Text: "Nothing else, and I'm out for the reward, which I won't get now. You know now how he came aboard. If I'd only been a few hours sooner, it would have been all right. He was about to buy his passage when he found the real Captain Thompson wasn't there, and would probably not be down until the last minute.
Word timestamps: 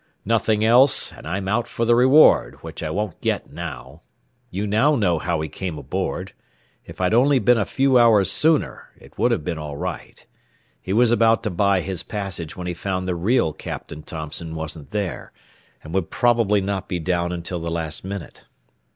"Nothing 0.25 0.65
else, 0.65 1.13
and 1.13 1.27
I'm 1.27 1.47
out 1.47 1.67
for 1.67 1.85
the 1.85 1.93
reward, 1.93 2.55
which 2.63 2.81
I 2.81 2.89
won't 2.89 3.21
get 3.21 3.53
now. 3.53 4.01
You 4.49 4.65
know 4.65 4.95
now 4.95 5.19
how 5.19 5.41
he 5.41 5.47
came 5.47 5.77
aboard. 5.77 6.33
If 6.83 6.99
I'd 6.99 7.13
only 7.13 7.37
been 7.37 7.59
a 7.59 7.65
few 7.65 7.99
hours 7.99 8.31
sooner, 8.31 8.89
it 8.99 9.15
would 9.19 9.29
have 9.31 9.43
been 9.43 9.59
all 9.59 9.77
right. 9.77 10.25
He 10.81 10.91
was 10.91 11.11
about 11.11 11.43
to 11.43 11.51
buy 11.51 11.81
his 11.81 12.01
passage 12.01 12.57
when 12.57 12.65
he 12.65 12.73
found 12.73 13.07
the 13.07 13.13
real 13.13 13.53
Captain 13.53 14.01
Thompson 14.01 14.55
wasn't 14.55 14.89
there, 14.89 15.33
and 15.83 15.93
would 15.93 16.09
probably 16.09 16.61
not 16.61 16.87
be 16.87 16.97
down 16.97 17.31
until 17.31 17.59
the 17.59 17.69
last 17.69 18.03
minute. 18.03 18.45